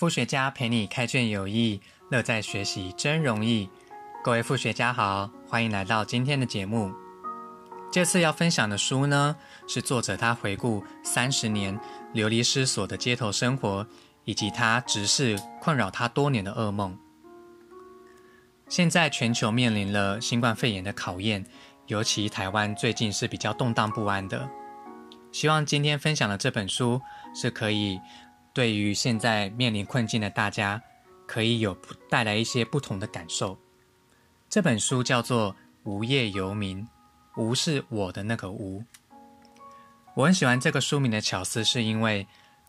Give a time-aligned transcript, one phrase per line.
[0.00, 1.78] 副学家陪你开卷有益，
[2.08, 3.68] 乐在学习真容易。
[4.24, 6.90] 各位副学家好，欢迎来到今天的节目。
[7.92, 9.36] 这次要分享的书呢，
[9.68, 11.78] 是作者他回顾三十年
[12.14, 13.86] 流离失所的街头生活，
[14.24, 16.98] 以及他直视困扰他多年的噩梦。
[18.70, 21.44] 现在全球面临了新冠肺炎的考验，
[21.88, 24.48] 尤其台湾最近是比较动荡不安的。
[25.30, 27.02] 希望今天分享的这本书
[27.34, 28.00] 是可以
[28.52, 30.82] 对于现在面临困境的大家，
[31.26, 31.76] 可以有
[32.08, 33.58] 带来一些不同的感受。
[34.48, 35.52] 这本书叫做
[35.84, 36.82] 《无业游民》，
[37.40, 38.82] 无是我的那个无。
[40.14, 42.26] 我很喜欢这个书名的巧思，是因为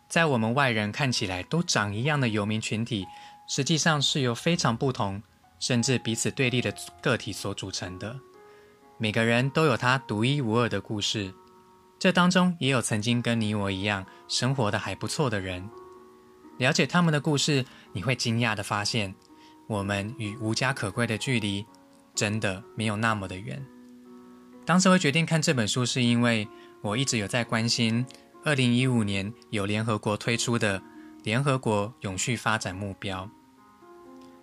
[0.08, 3.08] 在我们外人看起来都长一样的游民群体，
[3.48, 5.24] 实际上是由非常不同，
[5.60, 8.16] 甚至彼此对立的个体所组成的。
[9.00, 11.34] 每个人都有他独一无二的故事。
[12.02, 15.70] 这当中也有曾经跟你我一样生活的还不错的人，
[16.58, 19.14] 了解他们的故事，你会惊讶的发现，
[19.68, 21.64] 我们与无家可归的距离
[22.16, 23.64] 真的没有那么的远。
[24.66, 26.48] 当时会决定看这本书，是因为
[26.82, 28.04] 我一直有在关心，
[28.44, 30.82] 二零一五年有联合国推出的
[31.22, 33.30] 联合国永续发展目标，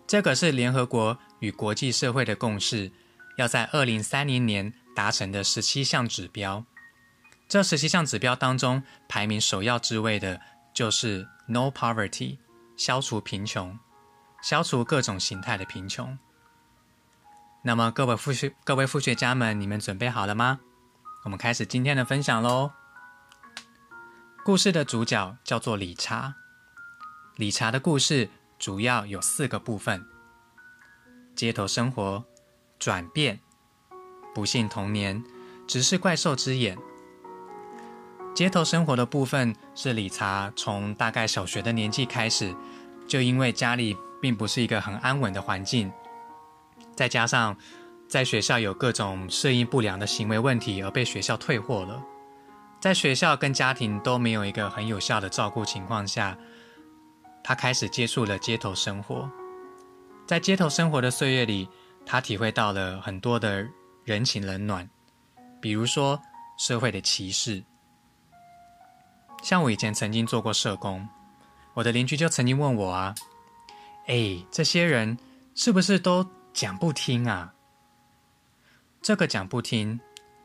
[0.06, 2.92] 这个是联合国与国际社会的共识，
[3.36, 6.64] 要在二零三零年达成的十七项指标。
[7.48, 10.38] 这十七项指标当中，排名首要之位的
[10.74, 12.36] 就是 No Poverty，
[12.76, 13.78] 消除贫穷，
[14.42, 16.18] 消除各种形态的贫穷。
[17.62, 20.60] 那么，各位复学各位复学家们，你们准备好了吗？
[21.24, 22.70] 我们开始今天的分享喽。
[24.44, 26.34] 故事的主角叫做理查。
[27.36, 30.06] 理查的故事主要有四个部分：
[31.34, 32.22] 街头生活、
[32.78, 33.40] 转变、
[34.34, 35.24] 不幸童年、
[35.66, 36.76] 直视怪兽之眼。
[38.38, 42.54] 街头生活的部分是理查从大概小学的年纪开始，
[43.04, 45.90] 就因为家里并不是一个很安稳的环境，
[46.94, 47.56] 再加上
[48.06, 52.00] 在学校有各种适应不良的行为问题而被学校退货了，
[52.78, 56.38] 在学校跟家庭都没有一个很有效的照顾情况下，
[57.42, 59.28] 他开始接触了街头生活。
[60.28, 61.68] 在街头生活的岁月里，
[62.06, 63.66] 他体会到了很多的
[64.04, 64.88] 人情冷暖，
[65.60, 66.22] 比如说
[66.56, 67.64] 社会的歧视。
[69.42, 71.08] 像我以前曾经做过社工，
[71.74, 73.14] 我的邻居就曾经问我啊
[74.06, 75.16] ：“哎，这些人
[75.54, 77.54] 是不是都讲不听啊？”
[79.00, 79.98] 这个讲不听，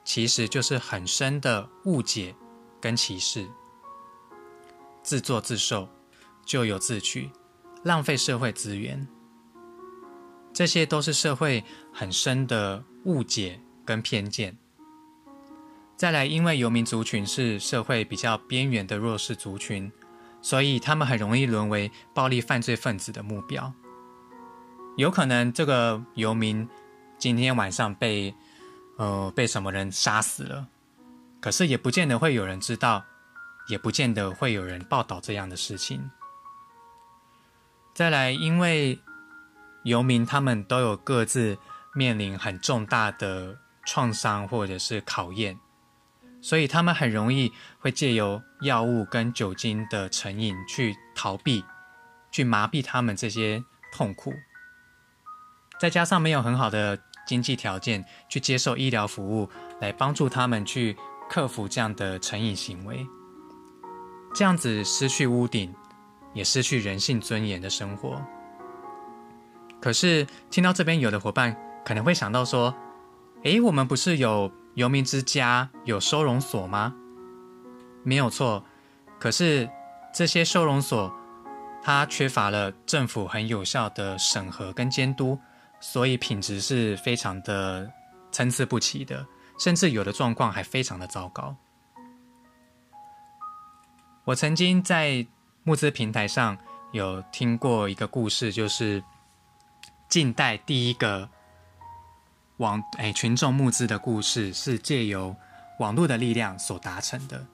[0.05, 2.35] 其实就是很深的误解
[2.79, 3.47] 跟歧视，
[5.01, 5.89] 自作自受，
[6.45, 7.29] 咎由自取，
[7.83, 9.07] 浪费社会资源，
[10.53, 14.55] 这些都是社会很深的误解跟偏见。
[16.03, 19.89] 再来，因为游民族群是社会比较边缘的弱势族群，
[20.41, 23.73] 所以他们很容易沦为暴力犯罪分子的目标。
[24.97, 26.67] 有可能这个游民
[27.17, 28.35] 今天晚上被
[28.97, 30.67] 呃被什么人杀死了，
[31.39, 33.01] 可是也不见得会有人知道，
[33.69, 36.11] 也不见得会有人报道这样的事情。
[37.93, 38.99] 再来，因为
[39.85, 41.57] 游民他们都有各自
[41.95, 45.57] 面临很重大的创伤或者是考验。
[46.43, 47.49] 所以他们很容易
[47.79, 51.63] 会借由药物跟酒精的成瘾去逃避，
[52.33, 54.33] 去麻痹他们这些痛苦。
[55.79, 59.49] 再加上没有很好的经济条件去接受医疗服务，
[59.79, 60.97] 来帮助他们去
[61.29, 63.07] 克服这样的成瘾行为，
[64.35, 65.73] 这样子失去屋顶，
[66.33, 68.21] 也失去人性尊严的生活。
[69.79, 71.55] 可是听到这边有的伙伴
[71.85, 72.75] 可能会想到说
[73.43, 76.95] ：“诶，我们不是有？”游民之家有收容所吗？
[78.03, 78.63] 没有错，
[79.19, 79.69] 可是
[80.13, 81.13] 这些收容所
[81.83, 85.39] 它缺乏了政府很有效的审核跟监督，
[85.79, 87.91] 所以品质是非常的
[88.31, 89.25] 参差不齐的，
[89.59, 91.55] 甚至有的状况还非常的糟糕。
[94.25, 95.25] 我曾经在
[95.63, 96.57] 募资平台上
[96.93, 99.03] 有听过一个故事，就是
[100.09, 101.29] 近代第一个。
[102.57, 105.35] 网诶，群众募资的故事是借由
[105.79, 107.45] 网络的力量所达成的，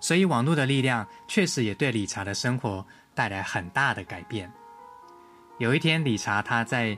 [0.00, 4.50] 所以网络的力量确实也对理查的生活带来很大的改变。
[5.58, 6.96] 有一天，理查他在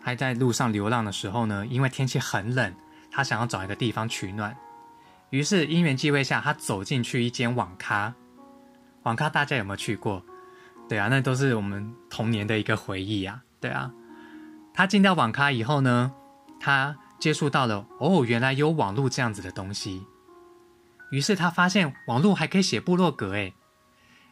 [0.00, 2.72] 还在路上流浪的时候呢，因为天气很冷，
[3.10, 4.56] 他想要找一个地方取暖，
[5.30, 8.14] 于是因缘际会下，他走进去一间网咖。
[9.02, 10.22] 网咖大家有没有去过？
[10.88, 13.90] 对啊，那都是我们童年的一个回忆啊，对啊。
[14.74, 16.12] 他进到网咖以后呢，
[16.58, 20.04] 他接触到了哦，原来有网络这样子的东西。
[21.12, 23.54] 于是他发现网络还可以写部落格，诶，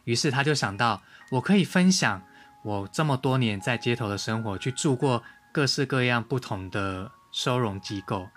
[0.03, 1.01] 于是他就想到，
[1.31, 2.21] 我可以分享
[2.65, 5.23] 我这么多年在街头的生活，去住过
[5.53, 8.27] 各式各样不同的收容机构。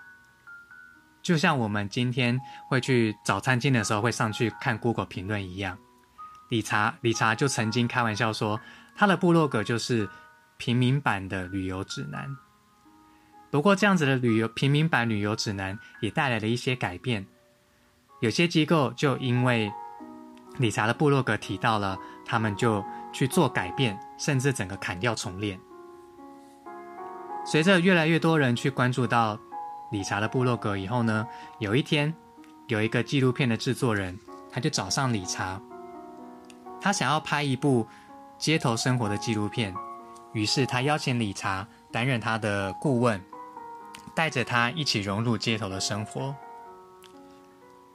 [1.21, 2.39] 就像我们今天
[2.69, 5.77] 会去找餐厅的时候，会上去看 Google 评论一样，
[6.47, 8.61] 理查理查就曾经开玩笑说，
[8.95, 10.07] 他的部落格就是
[10.57, 12.35] 平民版的旅游指南。
[13.49, 17.25] 不过，这样子的旅游平民版旅游指南也带来了一些改变，
[18.19, 19.71] 有些机构就因为
[20.57, 22.83] 理查的部落格提到了，他们就
[23.13, 25.59] 去做改变，甚至整个砍掉重练。
[27.45, 29.39] 随着越来越多人去关注到。
[29.89, 31.25] 理查的部落格以后呢，
[31.59, 32.13] 有一天，
[32.67, 34.19] 有一个纪录片的制作人，
[34.51, 35.61] 他就找上理查，
[36.81, 37.87] 他想要拍一部
[38.37, 39.73] 街头生活的纪录片，
[40.37, 43.19] 于是他邀请理查担任他的顾问，
[44.15, 46.35] 带着他一起融入街头的生活。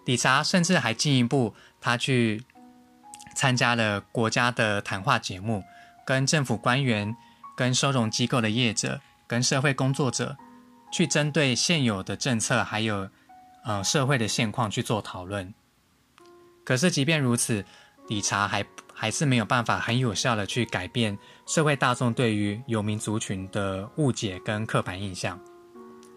[0.07, 2.43] 理查甚至还进一步，他去
[3.37, 5.63] 参加了国家的谈话节目，
[6.05, 7.15] 跟政府官员、
[7.57, 10.37] 跟收容机构的业者、跟社会工作者。
[10.91, 13.09] 去针对现有的政策，还有
[13.65, 15.55] 呃社会的现况去做讨论。
[16.65, 17.65] 可是，即便如此，
[18.09, 18.63] 理查还
[18.93, 21.17] 还是没有办法很有效的去改变
[21.53, 25.39] 社会大众对于游民族群的误解跟刻板印象。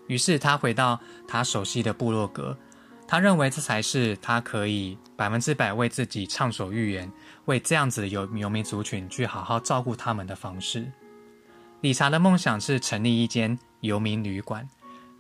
[0.07, 0.97] 于是，他回到
[1.27, 2.57] 他熟悉的部落格，
[3.05, 7.11] 他认为这才是他可以百分之百为自己畅所欲言，
[7.47, 10.89] 为这样子的游游民族群去好好照顾他们的方式。
[11.81, 13.59] 理查的梦想是成立一间。
[13.81, 14.65] 游民旅馆，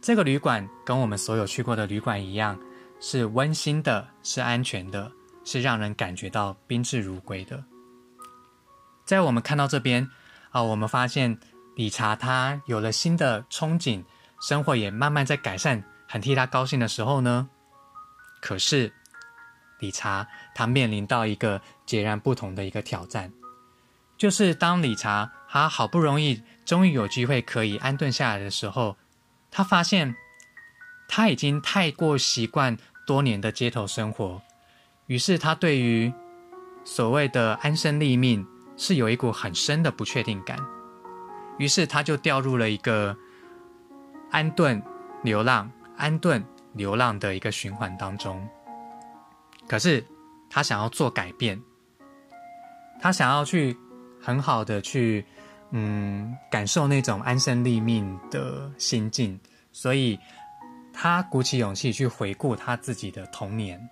[0.01, 2.57] 这个旅馆跟我们所有去过的旅馆一样，
[3.01, 5.11] 是温馨的，是安全的，
[5.43, 7.61] 是让人感觉到宾至如归的。
[9.05, 10.09] 在我们看到这边
[10.49, 11.37] 啊，我们发现
[11.75, 14.03] 理查他有了新的憧憬，
[14.41, 17.47] 生活也慢慢在改善，很替他高兴的时候呢，
[18.41, 18.91] 可是
[19.79, 23.31] 理查他面临到一个截然不同的一个挑战，
[24.17, 26.41] 就是当理查他好不容易。
[26.65, 28.97] 终于有机会可以安顿下来的时候，
[29.51, 30.15] 他发现
[31.07, 32.75] 他已经太过习惯
[33.05, 34.41] 多年的街头生活，
[35.05, 36.11] 于是他对于
[36.83, 38.43] 所谓的安身立命
[38.77, 40.59] 是有一股很深的不确定感，
[41.57, 43.15] 于是他就掉入了一个
[44.31, 44.81] 安顿
[45.23, 46.43] 流浪、安顿
[46.73, 48.47] 流浪的一个循环当中。
[49.67, 50.03] 可是
[50.49, 51.61] 他想要做改变，
[52.99, 53.77] 他想要去
[54.21, 55.25] 很好的去。
[55.71, 59.37] 嗯，感受那种安身立命的心境，
[59.73, 60.17] 所以
[60.93, 63.89] 他鼓起勇气去回顾他自己的童年。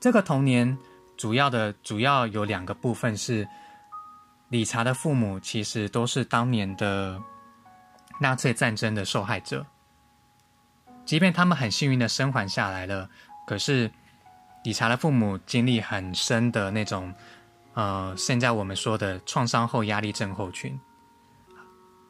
[0.00, 0.76] 这个童年
[1.16, 3.48] 主要的主要有两个部分是，
[4.48, 7.20] 理查的父母其实都是当年的
[8.20, 9.66] 纳粹战争的受害者，
[11.04, 13.08] 即便他们很幸运的生还下来了，
[13.46, 13.90] 可是
[14.64, 17.14] 理查的父母经历很深的那种。
[17.74, 20.80] 呃，现在我们说的创伤后压力症候群，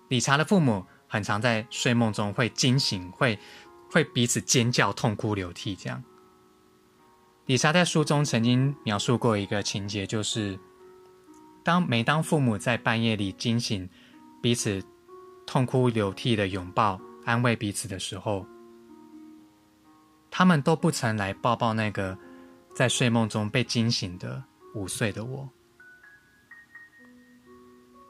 [0.09, 3.37] 理查的父母很常在睡梦中会惊醒，会
[3.91, 5.75] 会彼此尖叫、痛哭流涕。
[5.75, 6.01] 这样，
[7.47, 10.59] 理查在书中曾经描述过一个情节，就是
[11.63, 13.89] 当每当父母在半夜里惊醒，
[14.43, 14.83] 彼此
[15.47, 18.45] 痛哭流涕的拥抱、安慰彼此的时候，
[20.29, 22.19] 他们都不曾来抱抱那个
[22.75, 24.43] 在睡梦中被惊醒的
[24.75, 25.49] 五岁的我。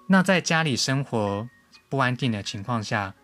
[0.08, 1.46] 那在家里生活
[1.90, 3.14] 不安定的情况下，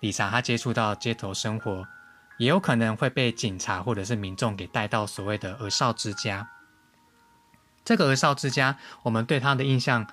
[0.00, 1.86] 理查他接触到街头生活，
[2.38, 6.48] 也有可能会被警察或者是民众给带到所谓的儿少之家。
[7.84, 10.06] 这个儿少之家，我们对他的印象，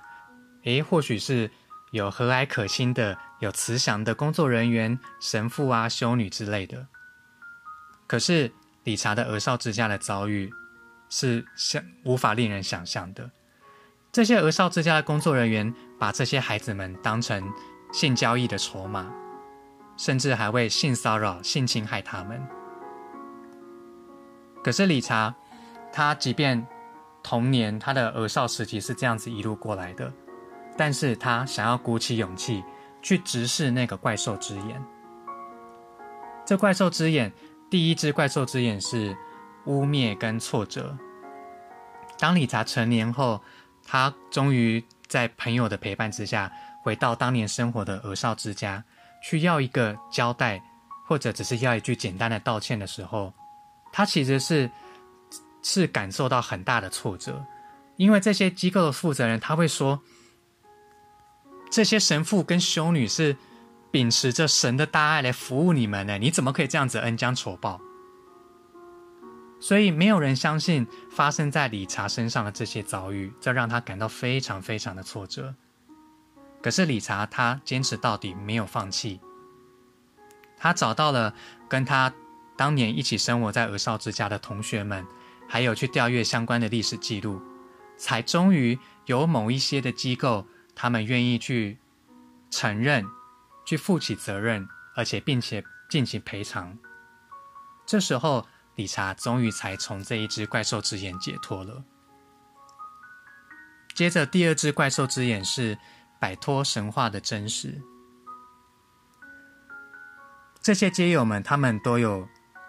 [0.64, 1.50] 诶，或许是
[1.92, 6.88] 有和蔼可亲的、有慈祥的工作人员、神父啊、修女之类的。
[8.08, 8.52] 可是
[8.84, 10.52] 理查的儿少之家的遭遇，
[11.10, 13.32] 是想无法令人想象的。
[14.12, 17.50] 这些儿少之家的工作人员把这些孩子们当成
[17.94, 19.10] 性交易的筹码，
[20.02, 22.42] 甚至还会性骚扰、性侵害他们。
[24.64, 25.32] 可是理查，
[25.94, 26.66] 他即便
[27.22, 30.12] 童年他的儿少时期是这样子一路过来的，
[30.76, 32.64] 但是他想要鼓起勇气
[33.04, 34.84] 去直视那个怪兽之眼。
[36.48, 37.32] 这怪兽之眼，
[37.70, 39.16] 第一只怪兽之眼是
[39.66, 40.98] 污蔑跟挫折。
[42.18, 43.40] 当理查成年后。
[43.84, 46.50] 他终于在朋友的陪伴之下，
[46.84, 48.82] 回到当年生活的儿少之家，
[49.22, 50.62] 去要一个交代，
[51.08, 53.34] 或者只是要一句简单的道歉的时候，
[53.92, 54.70] 他其实是
[55.62, 57.46] 是感受到很大的挫折，
[57.98, 60.02] 因为这些机构的负责人他会说，
[61.70, 63.36] 这些神父跟修女是
[63.92, 67.80] 秉持着神的大爱来服务你们的，你怎么可以这样子恩将仇报？
[69.60, 75.54] 所以没有人相信发生在理查身上的这些遭遇，这让他感到非常非常的挫折。
[76.62, 79.20] 可是理查他坚持到底，没有放弃。
[80.58, 81.34] 他找到了
[81.68, 82.14] 跟他
[82.56, 85.06] 当年一起生活在鹅少之家的同学们，
[85.48, 87.42] 还有去调阅相关的历史记录，
[87.98, 91.78] 才终于有某一些的机构，他们愿意去
[92.50, 93.06] 承认、
[93.66, 96.78] 去负起责任，而且并且进行赔偿。
[97.86, 98.46] 这时候。
[98.76, 101.84] 理查终于才从这一只怪兽之眼解脱了。
[103.94, 105.78] 接着，第二只怪兽之眼是
[106.22, 107.82] 摆脱神话的真实。
[110.62, 112.28] 这些街友们，他们都有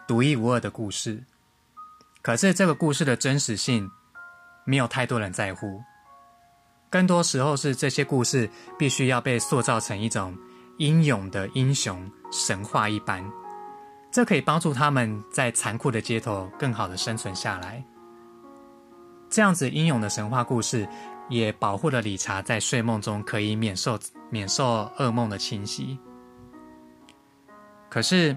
[0.08, 1.22] 独一无二的故事，
[2.22, 3.90] 可是这个故事的真实性
[4.64, 5.82] 没有太多人在乎。
[6.88, 10.34] 更多时候是这些故事必须要被塑造成一种
[10.78, 13.22] 英勇的英雄神话一般。
[14.10, 17.84] 这可以帮助他们在残酷的街头更好的生存下来。
[19.28, 20.86] 这样子英勇的神话故事，
[21.32, 23.98] 也保护了理查在睡梦中可以免受
[24.30, 25.98] 免受噩梦的侵袭。
[27.88, 28.36] 可是，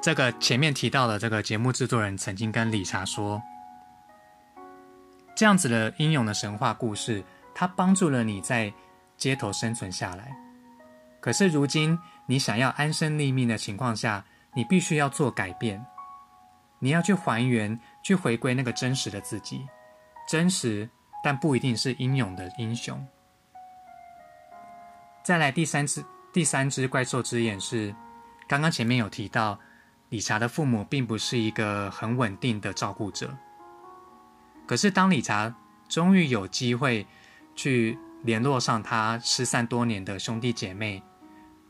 [0.00, 3.42] 这个前面提到的这个节目制作人曾经跟理查说，
[5.34, 7.22] 这样子的英勇的神话故事，
[7.54, 8.72] 它帮助了你在
[9.16, 10.34] 街头生存下来。
[11.20, 11.98] 可是如今。
[12.28, 15.80] 你想要安身立命的情况下，你必须要做改变。
[16.80, 19.64] 你要去还原，去回归那个真实的自己，
[20.28, 20.90] 真实
[21.26, 23.04] 但不一定是英勇的英雄。
[25.24, 27.92] 再来第三只第三只怪兽之眼是，
[28.46, 29.58] 刚刚前面有提到，
[30.10, 33.36] 理查的父母并不是一个很稳定的照顾者。
[34.68, 35.52] 可是当理查
[35.88, 37.04] 终于有机会
[37.56, 41.02] 去联络上他失散多年的兄弟姐妹。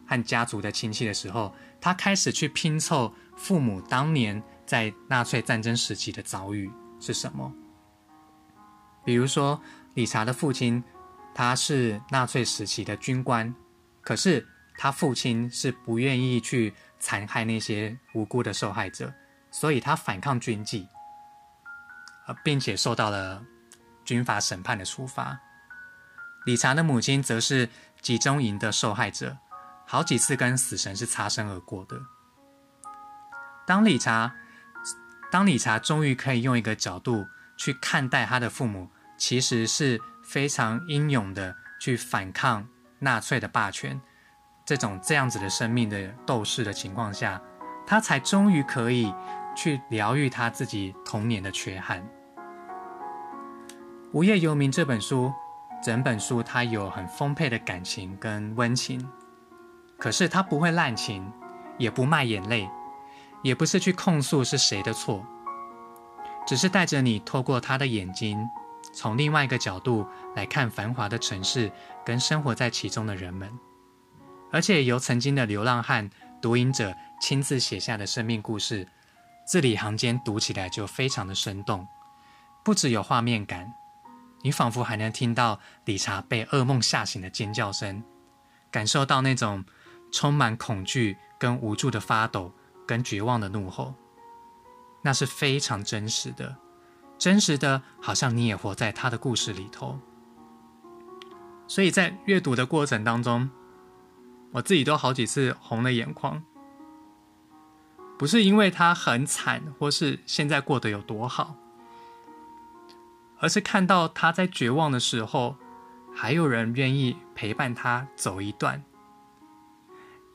[0.06, 6.70] 和家族的亲戚的时候，他开始去拼凑父母当年在纳粹战争时期的遭遇
[7.00, 7.50] 是什么。
[9.06, 9.58] 比如说，
[9.94, 10.82] 理查的父亲
[11.34, 13.54] 他是纳粹时期的军官，
[14.02, 14.46] 可是
[14.76, 19.14] 他父亲是不愿意去残害那些无辜的受害者，
[19.50, 20.86] 所以他反抗军纪，
[22.26, 23.42] 呃，并且受到了
[24.04, 25.38] 军法审判的处罚。
[26.44, 27.68] 理查的母亲则是
[28.02, 29.38] 集中营的受害者。
[29.88, 31.96] 好几次跟死神是擦身而过的。
[33.64, 34.34] 当理查，
[35.30, 37.25] 当理查终于可以用一个角度
[37.56, 42.66] 去看待他的父母，其实是非常英勇的去反抗
[42.99, 44.00] 纳粹的霸权，
[44.64, 47.40] 这种这样子的生命的斗士的情况下，
[47.87, 49.12] 他才终于可以
[49.54, 52.02] 去疗愈他自己童年的缺憾。
[54.12, 55.32] 《无业游民》这本书，
[55.82, 59.06] 整本书它有很丰沛的感情跟温情。
[59.99, 61.30] 可是他不会滥情，
[61.78, 62.68] 也不卖眼泪，
[63.42, 65.25] 也不是去控诉是谁的错，
[66.46, 68.38] 只是带着你透过他的眼睛，
[68.96, 71.70] 从另外一个角度来看繁华的城市
[72.04, 73.52] 跟生活在其中的人们，
[74.50, 76.08] 而且由曾经的流浪汉
[76.40, 78.88] 读瘾者亲自写下的生命故事，
[79.46, 81.86] 字里行间读起来就非常的生动，
[82.64, 83.74] 不只有画面感，
[84.42, 88.02] 你仿佛还能听到理查被噩梦吓醒的尖叫声，
[88.70, 89.64] 感受到那种。
[90.12, 92.52] 充满恐惧、跟无助的发抖、
[92.86, 93.92] 跟绝望的怒吼，
[95.02, 96.56] 那是非常真实的，
[97.18, 99.99] 真实的，好像你也活在他的故事里头。
[101.66, 103.50] 所以在阅读的过程当中，
[104.52, 106.44] 我自己都好几次红了眼眶，
[108.18, 111.56] 不是因为他很惨，或是现在过得有多好，
[113.38, 115.56] 而是看到他在绝望的时候，
[116.14, 118.85] 还有人愿意陪伴他走一段。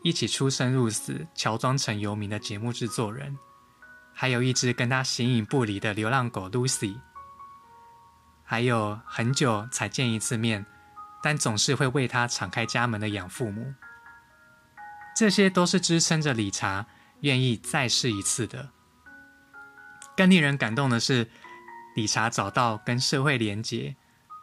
[0.04, 3.38] 一起出生入死、乔装成游民的节目制作人，
[4.14, 6.96] 还有一只跟他形影不离的流浪狗 Lucy，
[8.44, 10.66] 还有很久才见一次面，
[11.24, 13.74] 但总是会为他敞开家门的养父母，
[15.16, 16.86] 这些都是支撑着理查
[17.22, 18.70] 愿意再试一次的。
[20.16, 21.30] 更令人感动的是，
[21.96, 23.96] 理查找到跟社会连结、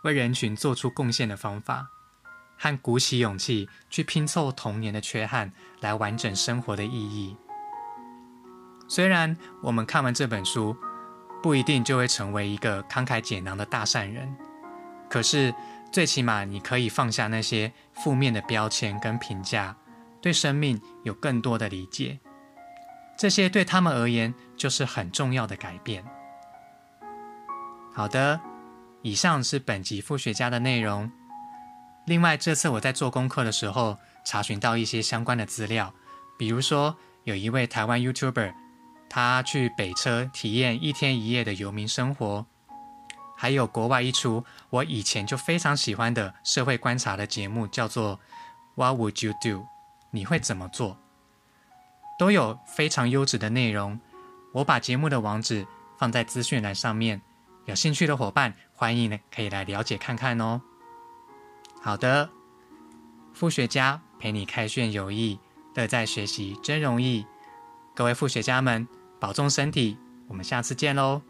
[0.02, 1.88] 为人群做出贡献的方法。
[2.60, 7.37] 和鼓起勇气去拼凑童年的缺憾，来完整生活的意义。
[8.88, 10.75] 虽然我们看完这本书，
[11.42, 14.35] 不一定就会成为一个慷慨解囊的大善人，
[15.09, 15.54] 可是
[15.92, 19.76] 最起码你可以放下那些负面的标签跟评价，
[20.21, 22.18] 对生命有更多的理解。
[23.16, 26.04] 这些对他们而言就是很重要的改变。
[27.92, 28.40] 好的，
[29.02, 31.11] 以上是本集复学家的内容。
[32.07, 35.92] 另外，这次我在做功课的时候，查询到一些相关的资料，
[36.38, 38.54] 比如说有一位台湾 YouTuber
[39.11, 42.45] 他去北车体验一天一夜的游民生活，
[43.37, 48.17] 还有国外一出我以前就非常喜欢的社会观察的节目，叫做
[48.75, 49.62] 《What Would You Do》，
[50.11, 50.99] 你会怎么做？
[52.19, 53.99] 都有非常优质的内容。
[54.53, 55.67] 我把节目的网址
[55.99, 57.23] 放在资讯栏上面，
[57.65, 60.61] 有兴趣的伙伴欢迎可以来了解看看哦。
[61.81, 62.29] 好的，
[63.33, 65.38] 副学家陪你开卷有益，
[65.75, 67.25] 乐在学习真容易。
[67.95, 68.87] 各位副学家们。
[69.18, 69.96] 保重身体，
[70.26, 71.20] 我们下次见喽。